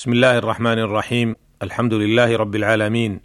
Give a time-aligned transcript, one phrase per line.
[0.00, 3.20] بسم الله الرحمن الرحيم الحمد لله رب العالمين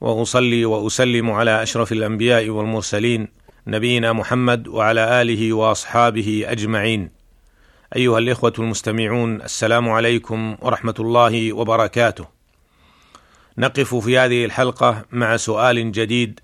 [0.00, 3.28] واصلي واسلم على اشرف الانبياء والمرسلين
[3.66, 7.10] نبينا محمد وعلى اله واصحابه اجمعين
[7.96, 12.26] ايها الاخوه المستمعون السلام عليكم ورحمه الله وبركاته
[13.58, 16.40] نقف في هذه الحلقة مع سؤال جديد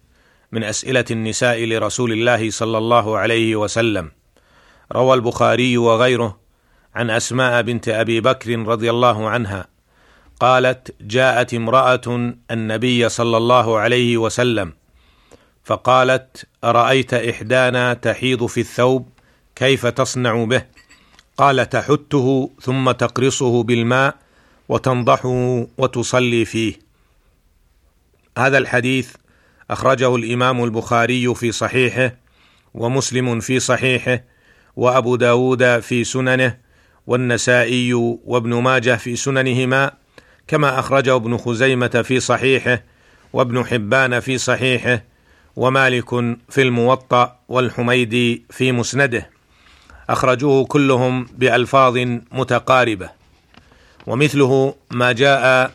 [0.52, 4.10] من اسئله النساء لرسول الله صلى الله عليه وسلم
[4.92, 6.39] روى البخاري وغيره
[6.94, 9.66] عن أسماء بنت أبي بكر رضي الله عنها
[10.40, 14.72] قالت جاءت امرأة النبي صلى الله عليه وسلم
[15.64, 19.08] فقالت أرأيت إحدانا تحيض في الثوب؟
[19.56, 20.62] كيف تصنع به؟
[21.36, 24.14] قال تحته ثم تقرصه بالماء
[24.68, 26.74] وتنضحه وتصلي فيه.
[28.38, 29.14] هذا الحديث
[29.70, 32.12] أخرجه الإمام البخاري في صحيحه
[32.74, 34.24] ومسلم في صحيحه
[34.76, 36.56] وأبو داود في سننه
[37.06, 39.92] والنسائي وابن ماجه في سننهما
[40.48, 42.82] كما اخرجه ابن خزيمة في صحيحه
[43.32, 45.02] وابن حبان في صحيحه
[45.56, 46.10] ومالك
[46.48, 49.30] في الموطأ والحميدي في مسنده.
[50.10, 51.96] أخرجوه كلهم بألفاظ
[52.32, 53.10] متقاربة.
[54.06, 55.72] ومثله ما جاء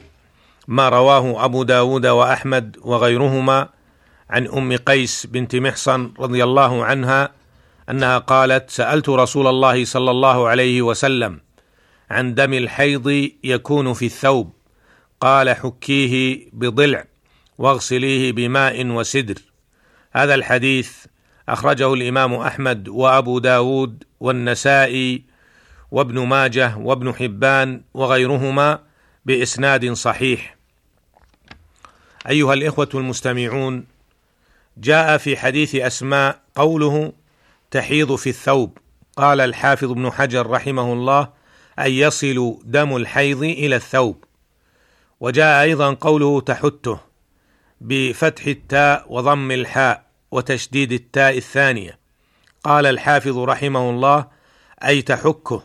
[0.68, 3.70] ما رواه أبو داود وأحمد وغيرهما
[4.30, 7.30] عن أم قيس بنت محصن رضي الله عنها
[7.90, 11.40] أنها قالت سألت رسول الله صلى الله عليه وسلم
[12.10, 14.54] عن دم الحيض يكون في الثوب.
[15.20, 17.06] قال حكيه بضلع
[17.58, 19.42] واغسليه بماء وسدر.
[20.12, 20.92] هذا الحديث
[21.50, 25.24] أخرجه الإمام أحمد وأبو داود والنسائي
[25.92, 28.80] وابن ماجه وابن حبان وغيرهما
[29.26, 30.56] بإسناد صحيح.
[32.30, 33.86] أيها الإخوة المستمعون
[34.78, 37.14] جاء في حديث أسماء قوله
[37.76, 38.78] تحيض في الثوب.
[39.18, 41.30] قال الحافظ ابن حجر رحمه الله
[41.80, 44.24] أن يصل دم الحيض إلى الثوب.
[45.20, 47.00] وجاء أيضا قوله تحته
[47.82, 52.00] بفتح التاء وضم الحاء وتشديد التاء الثانية.
[52.64, 54.28] قال الحافظ رحمه الله
[54.86, 55.64] أي تحكه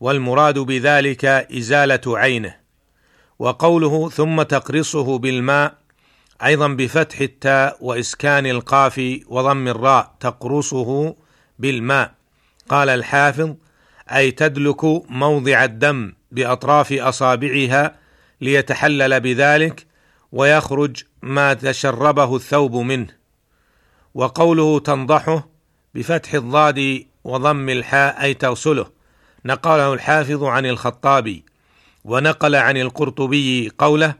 [0.00, 2.54] والمراد بذلك إزالة عينه.
[3.38, 5.74] وقوله ثم تقرصه بالماء
[6.44, 11.14] أيضا بفتح التاء وإسكان القاف وضم الراء تقرصه
[11.58, 12.14] بالماء.
[12.68, 13.54] قال الحافظ
[14.12, 17.96] أي تدلك موضع الدم بأطراف أصابعها
[18.40, 19.86] ليتحلل بذلك
[20.32, 23.06] ويخرج ما تشربه الثوب منه.
[24.14, 25.48] وقوله تنضحه
[25.94, 28.90] بفتح الضاد وضم الحاء أي تغسله
[29.44, 31.44] نقله الحافظ عن الخطابي
[32.04, 34.14] ونقل عن القرطبي قوله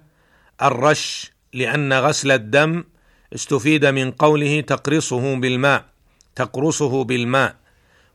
[0.63, 2.85] الرش لأن غسل الدم
[3.35, 5.85] استفيد من قوله تقرصه بالماء.
[6.39, 7.57] تقرصه بالماء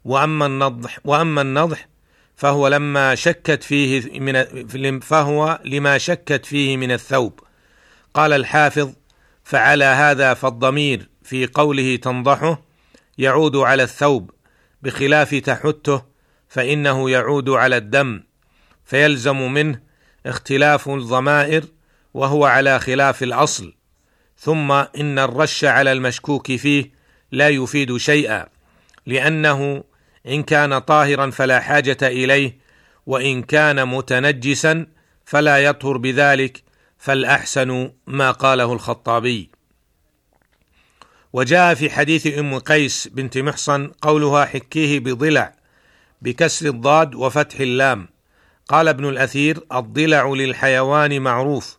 [0.06, 1.88] وأما النضح وأما النضح
[2.36, 4.20] فهو لما شكت فيه
[4.76, 7.40] من فهو لما شكت فيه من الثوب.
[8.14, 8.94] قال الحافظ
[9.44, 12.62] فعلى هذا فالضمير في قوله تنضحه
[13.18, 14.32] يعود على الثوب
[14.82, 16.02] بخلاف تحته
[16.48, 18.24] فإنه يعود على الدم
[18.86, 19.80] فيلزم منه
[20.26, 21.64] اختلاف الضمائر
[22.14, 23.74] وهو على خلاف الأصل
[24.38, 26.92] ثم إن الرش على المشكوك فيه
[27.34, 28.46] لا يفيد شيئا
[29.06, 29.84] لأنه
[30.28, 32.58] إن كان طاهرا فلا حاجة إليه
[33.06, 34.88] وإن كان متنجسا
[35.26, 36.64] فلا يطهر بذلك
[36.98, 39.52] فالأحسن ما قاله الخطابي.
[41.34, 45.54] وجاء في حديث أم قيس بنت محصن قولها حكيه بضلع
[46.22, 48.08] بكسر الضاد وفتح اللام.
[48.68, 51.78] قال ابن الأثير الضلع للحيوان معروف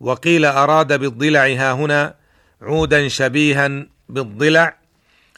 [0.00, 2.14] وقيل أراد بالضلع ها هنا
[2.62, 4.83] عودا شبيها بالضلع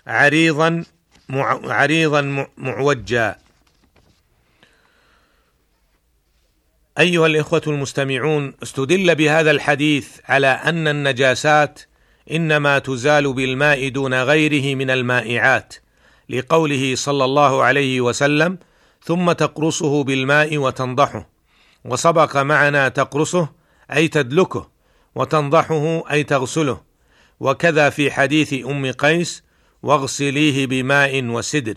[0.07, 0.85] عريضا
[1.65, 3.37] عريضا معوجا.
[6.99, 11.81] أيها الإخوة المستمعون استدل بهذا الحديث على أن النجاسات
[12.31, 15.75] إنما تزال بالماء دون غيره من المائعات
[16.31, 18.59] لقوله صلى الله عليه وسلم
[19.03, 21.31] ثم تقرصه بالماء وتنضحه.
[21.85, 23.49] وسبق معنا تقرصه
[23.93, 24.71] أي تدلكه
[25.15, 26.81] وتنضحه أي تغسله.
[27.41, 29.46] وكذا في حديث أم قيس
[29.87, 31.75] واغسليه بماء وسدر.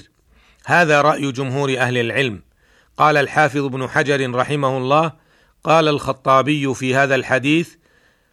[0.66, 2.42] هذا رأي جمهور أهل العلم.
[2.98, 5.12] قال الحافظ ابن حجر رحمه الله
[5.64, 7.70] قال الخطابي في هذا الحديث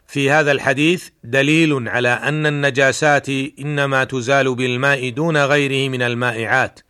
[0.07, 3.29] في هذا الحديث دليل على أن النجاسات
[3.59, 6.81] إنما تزال بالماء دون غيره من المائعات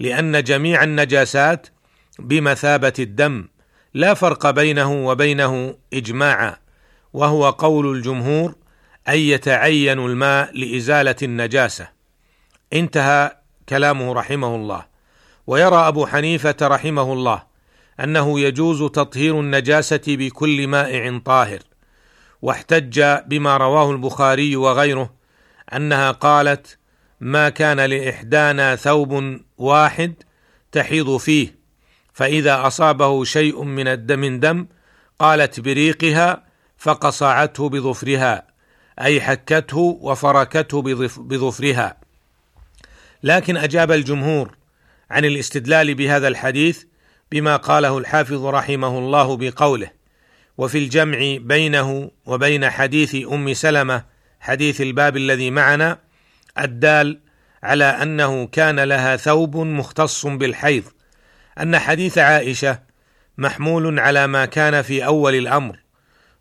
[0.00, 1.66] لأن جميع النجاسات
[2.18, 3.48] بمثابة الدم
[3.94, 6.56] لا فرق بينه وبينه اجماعا
[7.12, 8.54] وهو قول الجمهور
[9.08, 12.01] أن يتعين الماء لإزالة النجاسة.
[12.72, 13.36] انتهى
[13.68, 14.86] كلامه رحمه الله.
[15.46, 17.42] ويرى أبو حنيفة رحمه الله
[18.00, 21.60] أنه يجوز تطهير النجاسة بكل مائع طاهر.
[22.42, 25.12] واحتج بما رواه البخاري وغيره
[25.76, 26.78] أنها قالت
[27.20, 30.14] ما كان لإحدانا ثوب واحد
[30.72, 31.58] تحيض فيه
[32.12, 34.66] فإذا أصابه شيء من الدم دم
[35.18, 36.44] قالت بريقها
[36.76, 38.46] فقصعته بظفرها
[39.00, 40.82] أي حكته وفركته
[41.18, 42.01] بظفرها.
[43.22, 44.56] لكن أجاب الجمهور
[45.10, 46.84] عن الاستدلال بهذا الحديث
[47.32, 49.90] بما قاله الحافظ رحمه الله بقوله
[50.58, 54.04] وفي الجمع بينه وبين حديث أم سلمة
[54.40, 55.98] حديث الباب الذي معنا
[56.58, 57.20] الدال
[57.62, 60.84] على أنه كان لها ثوب مختص بالحيض
[61.60, 62.78] أن حديث عائشة
[63.38, 65.78] محمول على ما كان في أول الأمر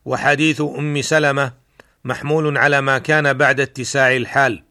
[0.05, 1.53] وحديث أم سلمة
[2.03, 4.63] محمول على ما كان بعد اتساع الحال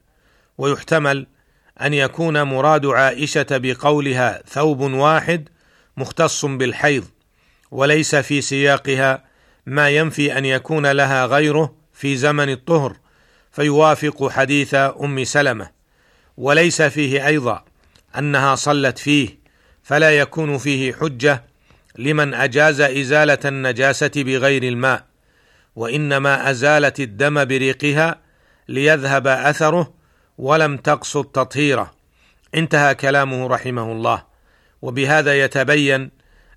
[0.58, 1.26] ويحتمل
[1.82, 5.48] أن يكون مراد عائشة بقولها ثوب واحد
[5.96, 7.04] مختص بالحيض
[7.70, 9.24] وليس في سياقها
[9.66, 12.96] ما ينفي أن يكون لها غيره في زمن الطهر
[13.52, 15.70] فيوافق حديث أم سلمة.
[16.36, 17.64] وليس فيه أيضا
[18.18, 19.38] أنها صلت فيه
[19.82, 21.44] فلا يكون فيه حجة
[21.98, 25.04] لمن أجاز إزالة النجاسة بغير الماء
[25.76, 28.20] وإنما أزالت الدم بريقها
[28.68, 29.99] ليذهب أثره
[30.40, 31.94] ولم تقصد تطهيره.
[32.54, 34.24] انتهى كلامه رحمه الله.
[34.82, 36.10] وبهذا يتبين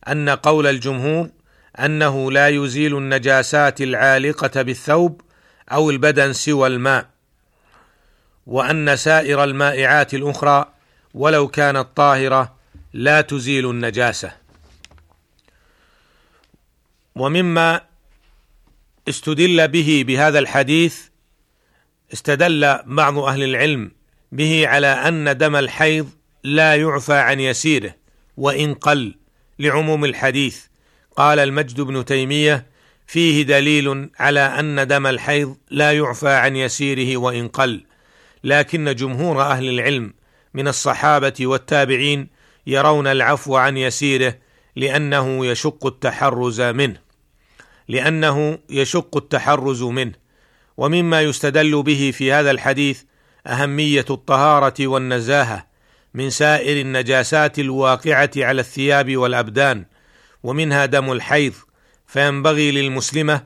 [0.07, 1.29] أن قول الجمهور
[1.79, 5.21] أنه لا يزيل النجاسات العالقة بالثوب
[5.71, 7.09] أو البدن سوى الماء
[8.47, 10.73] وأن سائر المائعات الأخرى
[11.13, 12.55] ولو كانت طاهرة
[12.93, 14.31] لا تزيل النجاسة.
[17.15, 17.81] ومما
[19.09, 21.12] استدل به بهذا الحديث
[22.13, 23.91] استدل بعض أهل العلم
[24.31, 26.09] به على أن دم الحيض
[26.43, 27.95] لا يعفى عن يسيره
[28.37, 29.15] وإن قل
[29.59, 30.59] لعموم الحديث.
[31.15, 32.65] قال المجد بن تيمية
[33.07, 37.83] فيه دليل على أن دم الحيض لا يعفى عن يسيره وإن قل.
[38.43, 40.13] لكن جمهور أهل العلم
[40.53, 42.27] من الصحابة والتابعين
[42.67, 44.37] يرون العفو عن يسيره
[44.75, 46.97] لأنه يشق التحرز منه
[47.87, 50.22] لأنه يشق التحرز منه.
[50.77, 53.01] ومما يستدل به في هذا الحديث
[53.47, 55.67] أهمية الطهارة والنزاهة
[56.13, 59.85] من سائر النجاسات الواقعة على الثياب والأبدان
[60.43, 61.53] ومنها دم الحيض
[62.07, 63.43] فينبغي للمسلمة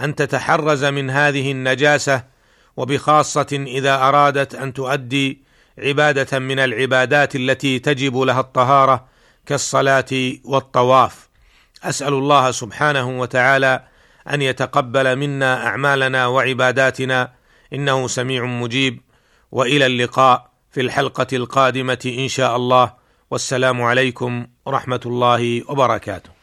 [0.00, 2.24] أن تتحرز من هذه النجاسة
[2.76, 5.42] وبخاصة إذا أرادت أن تؤدي
[5.78, 9.06] عبادة من العبادات التي تجب لها الطهارة
[9.46, 11.28] كالصلاة والطواف.
[11.84, 13.82] أسأل الله سبحانه وتعالى
[14.34, 17.32] أن يتقبل منا أعمالنا وعباداتنا.
[17.72, 19.00] إنه سميع مجيب.
[19.52, 22.92] وإلى اللقاء في الحلقة القادمة إن شاء الله.
[23.30, 26.39] والسلام عليكم ورحمة الله وبركاته.